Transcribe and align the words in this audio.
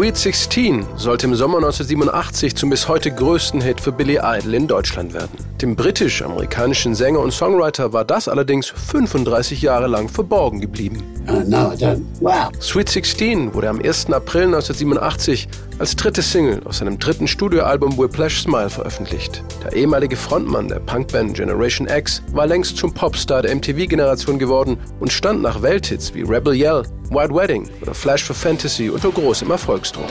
Sweet 0.00 0.16
16 0.16 0.86
sollte 0.96 1.26
im 1.26 1.34
Sommer 1.34 1.58
1987 1.58 2.56
zum 2.56 2.70
bis 2.70 2.88
heute 2.88 3.10
größten 3.10 3.60
Hit 3.60 3.82
für 3.82 3.92
Billy 3.92 4.18
Idol 4.22 4.54
in 4.54 4.66
Deutschland 4.66 5.12
werden. 5.12 5.36
Dem 5.60 5.76
britisch-amerikanischen 5.76 6.94
Sänger 6.94 7.20
und 7.20 7.34
Songwriter 7.34 7.92
war 7.92 8.06
das 8.06 8.26
allerdings 8.26 8.68
35 8.68 9.60
Jahre 9.60 9.88
lang 9.88 10.08
verborgen 10.08 10.58
geblieben. 10.62 11.02
No, 11.46 11.74
wow. 12.20 12.50
Sweet 12.62 12.88
16 12.88 13.52
wurde 13.52 13.68
am 13.68 13.78
1. 13.78 14.06
April 14.06 14.44
1987 14.44 15.48
als 15.78 15.94
dritte 15.96 16.22
Single 16.22 16.62
aus 16.64 16.78
seinem 16.78 16.98
dritten 16.98 17.28
Studioalbum 17.28 17.98
Whiplash 17.98 18.40
Smile 18.40 18.70
veröffentlicht. 18.70 19.44
Der 19.62 19.74
ehemalige 19.74 20.16
Frontmann 20.16 20.68
der 20.68 20.80
Punkband 20.80 21.34
Generation 21.34 21.86
X 21.88 22.22
war 22.32 22.46
längst 22.46 22.78
zum 22.78 22.94
Popstar 22.94 23.42
der 23.42 23.54
MTV-Generation 23.54 24.38
geworden 24.38 24.78
und 24.98 25.12
stand 25.12 25.42
nach 25.42 25.60
Welthits 25.60 26.14
wie 26.14 26.22
Rebel 26.22 26.54
Yell, 26.54 26.84
White 27.10 27.34
Wedding 27.34 27.68
oder 27.82 27.92
Flash 27.92 28.22
for 28.22 28.36
Fantasy 28.36 28.88
unter 28.88 29.10
großem 29.10 29.50
Erfolgsdruck. 29.50 30.08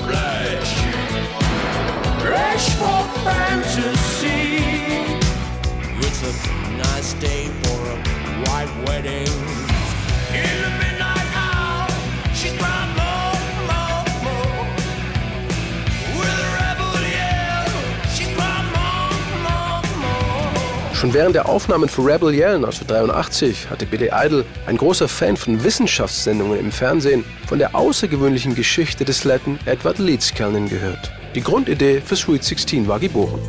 Schon 20.99 21.13
während 21.13 21.33
der 21.33 21.47
Aufnahmen 21.47 21.87
für 21.87 22.01
Rebel 22.01 22.33
Yell 22.33 22.55
1983 22.55 23.69
hatte 23.69 23.85
Billy 23.85 24.09
Idol, 24.13 24.43
ein 24.67 24.75
großer 24.75 25.07
Fan 25.07 25.37
von 25.37 25.63
Wissenschaftssendungen 25.63 26.59
im 26.59 26.73
Fernsehen, 26.73 27.23
von 27.47 27.57
der 27.57 27.73
außergewöhnlichen 27.73 28.53
Geschichte 28.53 29.05
des 29.05 29.23
Letten 29.23 29.57
Edward 29.65 29.97
Leedskalnin 29.97 30.67
gehört. 30.67 31.09
Die 31.35 31.41
Grundidee 31.41 32.01
für 32.01 32.17
Sweet 32.17 32.43
16 32.43 32.85
war 32.85 32.99
geboren. 32.99 33.39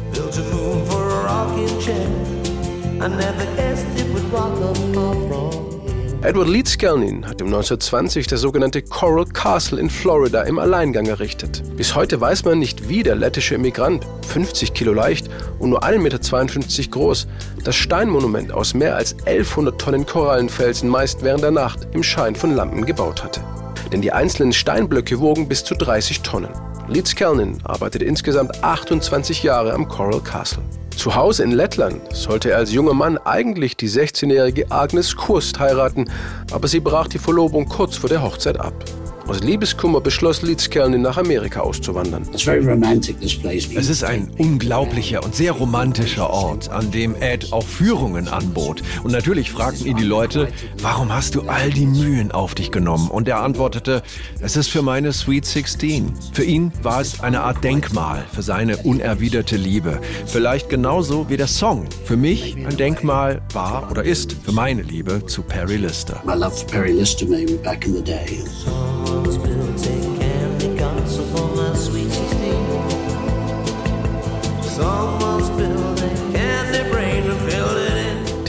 Edward 6.23 6.49
Leeds 6.49 6.73
Leedskalnin 6.73 7.27
hat 7.27 7.41
im 7.41 7.47
1920 7.47 8.27
das 8.29 8.43
sogenannte 8.43 8.83
Coral 8.83 9.25
Castle 9.25 9.81
in 9.81 9.91
Florida 9.91 10.43
im 10.43 10.59
Alleingang 10.59 11.07
errichtet. 11.07 11.63
Bis 11.77 11.97
heute 11.97 12.21
weiß 12.21 12.45
man 12.45 12.59
nicht, 12.59 12.89
wie 12.89 13.03
der 13.03 13.17
lettische 13.17 13.55
Immigrant, 13.55 14.07
50 14.29 14.75
Kilo 14.75 14.93
leicht 14.93 15.20
und 15.61 15.71
nur 15.71 15.85
1,52 15.85 15.99
Meter 15.99 16.91
groß, 16.91 17.29
das 17.63 17.77
Steinmonument 17.77 18.51
aus 18.51 18.75
mehr 18.75 18.97
als 18.97 19.13
1100 19.27 19.81
Tonnen 19.81 20.07
Korallenfelsen 20.07 20.89
meist 20.89 21.23
während 21.23 21.45
der 21.45 21.53
Nacht 21.53 21.87
im 21.93 22.03
Schein 22.03 22.35
von 22.35 22.57
Lampen 22.57 22.85
gebaut 22.85 23.23
hatte. 23.23 23.41
Denn 23.93 24.03
die 24.03 24.13
einzelnen 24.13 24.53
Steinblöcke 24.53 25.21
wogen 25.21 25.49
bis 25.49 25.63
zu 25.63 25.75
30 25.75 26.23
Tonnen. 26.23 26.51
Leeds 26.89 27.11
Leedskalnin 27.11 27.59
arbeitete 27.63 28.05
insgesamt 28.05 28.65
28 28.65 29.45
Jahre 29.45 29.75
am 29.75 29.87
Coral 29.87 30.21
Castle. 30.21 30.63
Zu 30.97 31.15
Hause 31.15 31.45
in 31.45 31.53
Lettland 31.53 32.01
sollte 32.13 32.51
er 32.51 32.59
als 32.59 32.73
junger 32.73 32.95
Mann 32.95 33.17
eigentlich 33.19 33.77
die 33.77 33.89
16-jährige 33.89 34.71
Agnes 34.71 35.17
Kurst 35.17 35.59
heiraten, 35.61 36.11
aber 36.51 36.69
sie 36.69 36.81
brach 36.81 37.09
die 37.09 37.19
Verlobung 37.19 37.69
kurz 37.69 37.97
vor 37.97 38.09
der 38.11 38.23
Hochzeit 38.23 38.59
ab. 38.59 38.75
Aus 39.31 39.43
Liebeskummer 39.43 40.01
beschloss 40.01 40.43
Leedskerlin 40.43 41.03
nach 41.03 41.17
Amerika 41.17 41.61
auszuwandern. 41.61 42.27
Es 42.35 43.89
ist 43.89 44.03
ein 44.03 44.29
unglaublicher 44.39 45.23
und 45.23 45.37
sehr 45.37 45.53
romantischer 45.53 46.29
Ort, 46.29 46.69
an 46.69 46.91
dem 46.91 47.15
Ed 47.15 47.53
auch 47.53 47.65
Führungen 47.65 48.27
anbot. 48.27 48.83
Und 49.05 49.13
natürlich 49.13 49.53
fragten 49.53 49.87
ihn 49.87 49.97
die 49.97 50.03
Leute, 50.03 50.49
warum 50.83 51.15
hast 51.15 51.37
du 51.37 51.43
all 51.43 51.71
die 51.71 51.87
Mühen 51.87 52.33
auf 52.33 52.57
dich 52.57 52.73
genommen? 52.73 53.09
Und 53.09 53.29
er 53.29 53.41
antwortete, 53.41 54.03
es 54.41 54.57
ist 54.57 54.69
für 54.69 54.83
meine 54.83 55.13
Sweet 55.13 55.47
16. 55.47 56.13
Für 56.33 56.43
ihn 56.43 56.73
war 56.83 57.01
es 57.01 57.21
eine 57.21 57.43
Art 57.43 57.63
Denkmal 57.63 58.25
für 58.33 58.43
seine 58.43 58.79
unerwiderte 58.79 59.57
Liebe. 59.57 60.01
Vielleicht 60.27 60.69
genauso 60.69 61.29
wie 61.29 61.37
der 61.37 61.47
Song 61.47 61.87
für 62.05 62.17
mich 62.17 62.57
ein 62.57 62.77
Denkmal 62.77 63.43
war 63.53 63.93
oder 63.93 64.03
ist 64.03 64.33
für 64.33 64.51
meine 64.51 64.83
Liebe 64.83 65.25
zu 65.27 65.43
Perry 65.43 65.77
Lister. 65.77 66.21
My 66.27 66.35
love 66.35 66.51
for 66.51 66.67
Perry 66.67 66.91
Lister 66.91 67.27
made 67.27 67.49
me 67.49 67.59
back 67.59 67.87
in 67.87 67.95
the 67.95 68.03
day. 68.03 68.43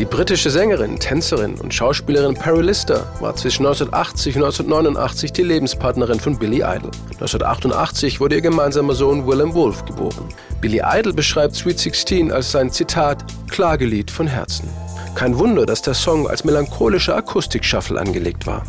Die 0.02 0.06
britische 0.06 0.50
Sängerin, 0.50 0.98
Tänzerin 0.98 1.60
und 1.60 1.72
Schauspielerin 1.72 2.34
Perry 2.34 2.64
Lister 2.64 3.06
war 3.20 3.36
zwischen 3.36 3.68
1980 3.68 4.36
und 4.36 4.46
1989 4.46 5.32
die 5.32 5.44
Lebenspartnerin 5.44 6.20
von 6.20 6.40
Billy 6.40 6.58
Idol. 6.58 6.90
1988 7.20 8.20
wurde 8.20 8.36
ihr 8.36 8.42
gemeinsamer 8.42 8.96
Sohn 8.96 9.28
Willem 9.28 9.54
Wolf 9.54 9.86
geboren. 9.86 10.28
Billy 10.60 10.82
Idol 10.84 11.14
beschreibt 11.14 11.56
Sweet 11.56 11.78
16 11.78 12.32
als 12.32 12.52
sein 12.52 12.72
Zitat 12.72 13.24
Klagelied 13.52 14.10
von 14.10 14.26
Herzen. 14.26 14.68
Kein 15.16 15.38
Wunder, 15.38 15.66
dass 15.66 15.82
der 15.82 15.94
Song 15.94 16.28
als 16.28 16.44
melancholischer 16.44 17.16
Akustik-Shuffle 17.16 18.00
angelegt 18.00 18.48
war. 18.48 18.64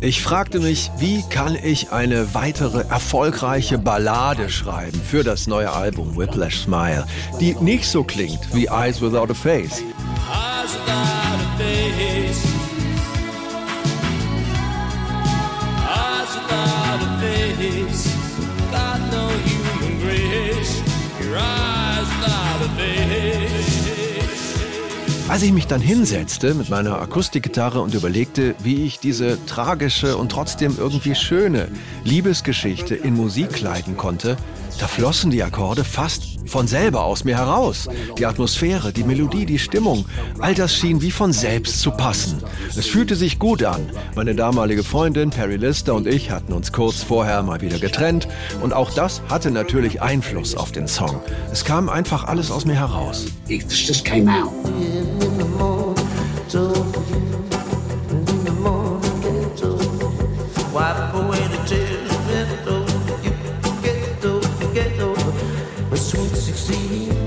Ich 0.00 0.22
fragte 0.22 0.60
mich, 0.60 0.90
wie 0.98 1.24
kann 1.30 1.56
ich 1.60 1.92
eine 1.92 2.34
weitere 2.34 2.84
erfolgreiche 2.88 3.78
Ballade 3.78 4.48
schreiben 4.48 5.00
für 5.00 5.24
das 5.24 5.46
neue 5.46 5.72
Album 5.72 6.16
Whiplash 6.16 6.60
Smile, 6.60 7.06
die 7.40 7.56
nicht 7.60 7.86
so 7.86 8.04
klingt 8.04 8.40
wie 8.52 8.66
Eyes 8.66 9.00
Without 9.00 9.30
a 9.30 9.34
Face. 9.34 9.82
Eyes 10.30 10.74
without 10.74 11.40
a 11.40 11.58
face. 11.58 12.46
Eyes 15.86 16.34
without 16.36 17.00
a 17.02 17.20
face. 17.20 18.04
Got 18.70 19.00
no 19.10 19.28
human 19.28 20.00
grace. 20.00 20.82
Your 21.20 21.36
eyes 21.38 22.08
without 22.20 22.60
a 22.62 22.68
face. 22.76 23.73
Als 25.26 25.42
ich 25.42 25.52
mich 25.52 25.66
dann 25.66 25.80
hinsetzte 25.80 26.52
mit 26.52 26.68
meiner 26.68 27.00
Akustikgitarre 27.00 27.80
und 27.80 27.94
überlegte, 27.94 28.54
wie 28.58 28.84
ich 28.84 28.98
diese 28.98 29.42
tragische 29.46 30.18
und 30.18 30.30
trotzdem 30.30 30.76
irgendwie 30.78 31.14
schöne 31.14 31.68
Liebesgeschichte 32.04 32.94
in 32.94 33.14
Musik 33.14 33.50
kleiden 33.50 33.96
konnte, 33.96 34.36
da 34.78 34.88
flossen 34.88 35.30
die 35.30 35.42
Akkorde 35.42 35.84
fast 35.84 36.34
von 36.46 36.66
selber 36.66 37.04
aus 37.04 37.24
mir 37.24 37.36
heraus. 37.36 37.88
Die 38.18 38.26
Atmosphäre, 38.26 38.92
die 38.92 39.04
Melodie, 39.04 39.46
die 39.46 39.58
Stimmung, 39.58 40.04
all 40.40 40.54
das 40.54 40.74
schien 40.74 41.00
wie 41.00 41.10
von 41.10 41.32
selbst 41.32 41.80
zu 41.80 41.90
passen. 41.90 42.42
Es 42.76 42.86
fühlte 42.86 43.16
sich 43.16 43.38
gut 43.38 43.62
an. 43.62 43.90
Meine 44.14 44.34
damalige 44.34 44.84
Freundin 44.84 45.30
Perry 45.30 45.56
Lister 45.56 45.94
und 45.94 46.06
ich 46.06 46.30
hatten 46.30 46.52
uns 46.52 46.72
kurz 46.72 47.02
vorher 47.02 47.42
mal 47.42 47.60
wieder 47.60 47.78
getrennt 47.78 48.28
und 48.62 48.72
auch 48.72 48.92
das 48.92 49.22
hatte 49.28 49.50
natürlich 49.50 50.02
Einfluss 50.02 50.54
auf 50.54 50.72
den 50.72 50.88
Song. 50.88 51.20
Es 51.52 51.64
kam 51.64 51.88
einfach 51.88 52.24
alles 52.24 52.50
aus 52.50 52.64
mir 52.64 52.76
heraus. 52.76 53.26
It 53.48 53.70
just 53.70 54.04
came 54.04 54.30
out. 54.30 54.52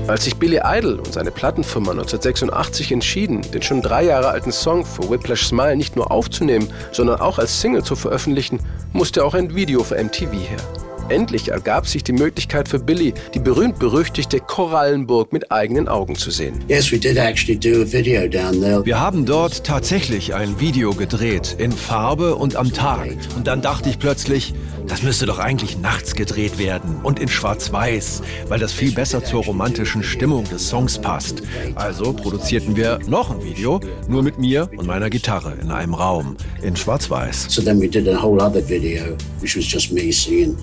Als 0.08 0.24
sich 0.24 0.36
Billy 0.36 0.60
Idol 0.64 0.94
und 0.94 1.12
seine 1.12 1.30
Plattenfirma 1.30 1.90
1986 1.90 2.92
entschieden, 2.92 3.42
den 3.52 3.60
schon 3.60 3.82
drei 3.82 4.04
Jahre 4.04 4.28
alten 4.28 4.52
Song 4.52 4.86
für 4.86 5.10
Whiplash 5.10 5.46
Smile 5.46 5.76
nicht 5.76 5.96
nur 5.96 6.10
aufzunehmen, 6.10 6.72
sondern 6.92 7.20
auch 7.20 7.38
als 7.38 7.60
Single 7.60 7.84
zu 7.84 7.94
veröffentlichen, 7.94 8.58
musste 8.94 9.22
auch 9.22 9.34
ein 9.34 9.54
Video 9.54 9.84
für 9.84 10.02
MTV 10.02 10.32
her. 10.32 10.87
Endlich 11.08 11.48
ergab 11.48 11.86
sich 11.86 12.04
die 12.04 12.12
Möglichkeit 12.12 12.68
für 12.68 12.78
Billy, 12.78 13.14
die 13.32 13.38
berühmt-berüchtigte 13.38 14.40
Korallenburg 14.40 15.32
mit 15.32 15.50
eigenen 15.50 15.88
Augen 15.88 16.16
zu 16.16 16.30
sehen. 16.30 16.62
Wir 16.68 19.00
haben 19.00 19.24
dort 19.24 19.64
tatsächlich 19.64 20.34
ein 20.34 20.60
Video 20.60 20.92
gedreht, 20.92 21.56
in 21.58 21.72
Farbe 21.72 22.34
und 22.34 22.56
am 22.56 22.74
Tag. 22.74 23.08
Und 23.36 23.46
dann 23.46 23.62
dachte 23.62 23.88
ich 23.88 23.98
plötzlich, 23.98 24.52
das 24.86 25.02
müsste 25.02 25.24
doch 25.24 25.38
eigentlich 25.38 25.78
nachts 25.78 26.14
gedreht 26.14 26.58
werden 26.58 27.00
und 27.02 27.18
in 27.18 27.28
Schwarz-Weiß, 27.28 28.22
weil 28.48 28.58
das 28.58 28.72
viel 28.72 28.92
besser 28.92 29.24
zur 29.24 29.44
romantischen 29.44 30.02
Stimmung 30.02 30.44
des 30.44 30.68
Songs 30.68 30.98
passt. 30.98 31.42
Also 31.74 32.12
produzierten 32.12 32.76
wir 32.76 32.98
noch 33.06 33.30
ein 33.30 33.42
Video, 33.42 33.80
nur 34.08 34.22
mit 34.22 34.38
mir 34.38 34.68
und 34.76 34.86
meiner 34.86 35.08
Gitarre 35.08 35.54
in 35.60 35.70
einem 35.70 35.94
Raum 35.94 36.36
in 36.62 36.76
Schwarz-Weiß. 36.76 37.46
So 37.48 37.62
then 37.62 37.80
we 37.80 37.88
did 37.88 38.06
a 38.08 38.22
whole 38.22 38.42
other 38.42 38.66
video, 38.66 39.16
which 39.40 39.56
was 39.56 39.70
just 39.70 39.90
me 39.90 40.12
singing 40.12 40.56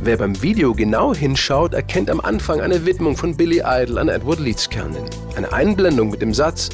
Wer 0.00 0.16
beim 0.16 0.42
Video 0.42 0.74
genau 0.74 1.14
hinschaut, 1.14 1.74
erkennt 1.74 2.08
am 2.08 2.20
Anfang 2.20 2.60
eine 2.60 2.86
Widmung 2.86 3.16
von 3.16 3.36
Billy 3.36 3.62
Idol 3.64 3.98
an 3.98 4.08
Edward 4.08 4.38
Leedskernin. 4.38 5.04
Eine 5.36 5.52
Einblendung 5.52 6.10
mit 6.10 6.22
dem 6.22 6.32
Satz 6.32 6.70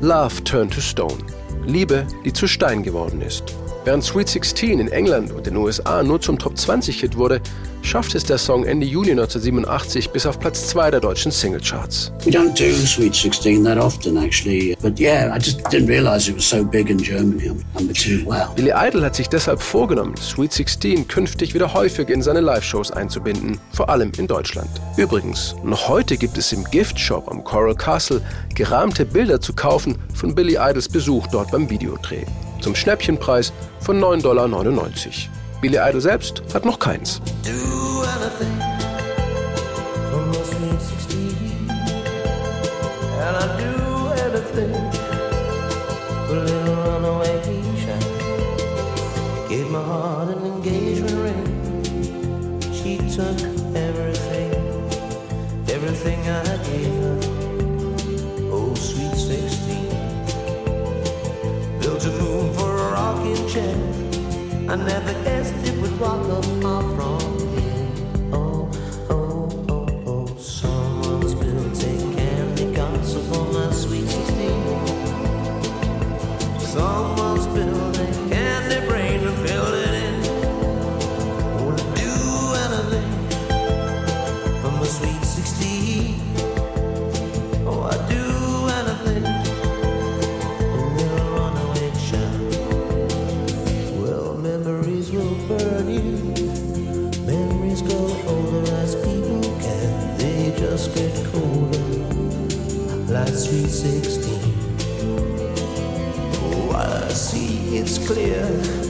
Love 0.00 0.44
turned 0.44 0.72
to 0.72 0.80
stone. 0.80 1.18
Liebe, 1.66 2.06
die 2.24 2.32
zu 2.32 2.46
Stein 2.46 2.82
geworden 2.82 3.20
ist. 3.20 3.42
Während 3.86 4.02
Sweet 4.02 4.28
16 4.28 4.80
in 4.80 4.88
England 4.88 5.30
und 5.30 5.46
den 5.46 5.54
USA 5.54 6.02
nur 6.02 6.20
zum 6.20 6.40
Top 6.40 6.58
20 6.58 6.98
Hit 6.98 7.16
wurde, 7.16 7.40
schaffte 7.82 8.18
es 8.18 8.24
der 8.24 8.36
Song 8.36 8.64
Ende 8.64 8.84
Juni 8.84 9.12
1987 9.12 10.10
bis 10.10 10.26
auf 10.26 10.40
Platz 10.40 10.66
2 10.70 10.90
der 10.90 10.98
deutschen 10.98 11.30
Singlecharts. 11.30 12.10
We 12.24 12.32
don't 12.32 12.58
do 12.58 12.74
Sweet 12.84 13.14
16 13.14 13.62
that 13.62 13.78
often 13.78 14.16
actually, 14.16 14.76
but 14.82 14.98
yeah, 14.98 15.32
I 15.32 15.38
just 15.38 15.60
didn't 15.70 15.86
realize 15.86 16.28
it 16.28 16.34
was 16.34 16.50
so 16.50 16.64
big 16.64 16.90
in 16.90 16.98
Germany. 16.98 17.52
Number 17.78 17.94
two, 17.94 18.26
wow. 18.26 18.52
Billy 18.56 18.72
Idol 18.74 19.04
hat 19.04 19.14
sich 19.14 19.28
deshalb 19.28 19.62
vorgenommen, 19.62 20.16
Sweet 20.16 20.52
16 20.52 21.06
künftig 21.06 21.54
wieder 21.54 21.72
häufig 21.72 22.08
in 22.08 22.22
seine 22.22 22.40
Live-Shows 22.40 22.90
einzubinden, 22.90 23.60
vor 23.70 23.88
allem 23.88 24.10
in 24.18 24.26
Deutschland. 24.26 24.70
Übrigens, 24.96 25.54
noch 25.62 25.88
heute 25.88 26.16
gibt 26.16 26.36
es 26.38 26.52
im 26.52 26.64
Gift-Shop 26.64 27.30
am 27.30 27.44
Coral 27.44 27.76
Castle 27.76 28.20
gerahmte 28.52 29.06
Bilder 29.06 29.40
zu 29.40 29.52
kaufen 29.52 29.96
von 30.12 30.34
Billy 30.34 30.56
Idols 30.58 30.88
Besuch 30.88 31.28
dort 31.28 31.52
beim 31.52 31.70
Videodreh. 31.70 32.24
Zum 32.66 32.74
Schnäppchenpreis 32.74 33.52
von 33.78 34.00
9,99 34.00 34.22
Dollar. 34.22 34.48
Billy 35.60 35.78
Idol 35.88 36.00
selbst 36.00 36.42
hat 36.52 36.64
noch 36.64 36.80
keins. 36.80 37.22
She 52.72 52.98
took 52.98 53.40
everything 53.76 54.15
I 64.68 64.74
never 64.74 65.12
guessed 65.22 65.54
it 65.64 65.80
would 65.80 65.92
rock 66.00 66.28
up 66.28 66.44
far 66.60 66.82
from 66.96 67.25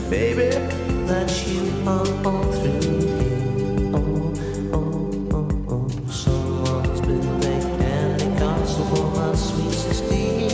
baby, 0.09 0.49
that 1.07 1.29
you 1.47 1.63
are 1.85 2.07
all 2.25 2.51
through 2.53 2.81
here. 2.81 3.91
Oh, 3.93 4.33
oh, 4.73 5.27
oh, 5.33 5.65
oh. 5.69 5.87
Castle 8.37 8.85
for 8.85 9.07
my 9.15 9.35
sweet 9.35 9.73
16. 9.73 10.49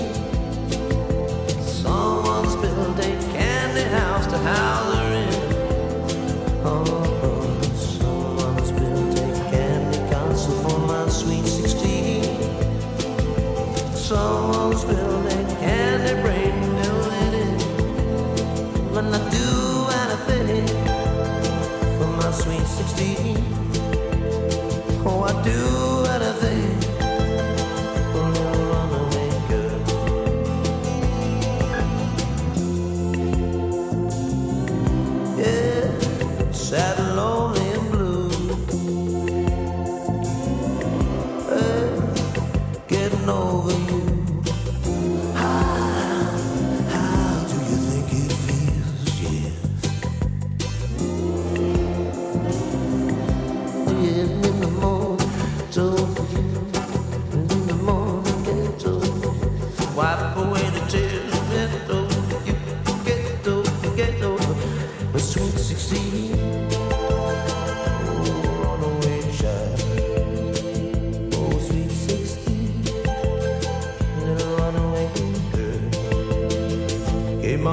Someone's 1.62 2.56
candy 3.36 3.84
house 3.90 4.28
to 4.28 4.38
house 4.38 4.96
her 4.96 5.14
in. 5.14 5.34
Oh, 6.66 6.84
oh, 7.24 7.62
someone's 7.76 8.72
candy 9.52 9.98
castle 10.10 10.56
for 10.64 10.80
my 10.80 11.08
sweet 11.10 11.46
16. 11.46 11.93
Over 43.30 43.72
you. 43.72 44.33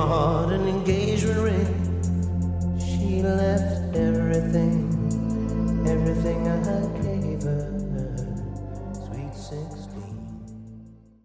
Heart 0.06 0.52
an 0.52 0.67
engagement 0.67 1.41
ring. 1.41 2.79
She 2.79 3.23
left 3.23 3.97
everything, 3.97 4.80